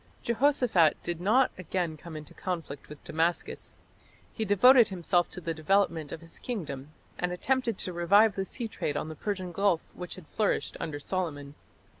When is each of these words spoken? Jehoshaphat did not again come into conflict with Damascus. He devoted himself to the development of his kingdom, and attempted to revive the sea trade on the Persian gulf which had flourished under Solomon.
Jehoshaphat 0.23 0.97
did 1.03 1.21
not 1.21 1.51
again 1.59 1.95
come 1.95 2.17
into 2.17 2.33
conflict 2.33 2.89
with 2.89 3.03
Damascus. 3.03 3.77
He 4.33 4.43
devoted 4.43 4.87
himself 4.87 5.29
to 5.29 5.39
the 5.39 5.53
development 5.53 6.11
of 6.11 6.21
his 6.21 6.39
kingdom, 6.39 6.91
and 7.19 7.31
attempted 7.31 7.77
to 7.77 7.93
revive 7.93 8.33
the 8.35 8.43
sea 8.45 8.67
trade 8.67 8.97
on 8.97 9.09
the 9.09 9.15
Persian 9.15 9.51
gulf 9.51 9.81
which 9.93 10.15
had 10.15 10.25
flourished 10.27 10.75
under 10.79 10.99
Solomon. 10.99 11.53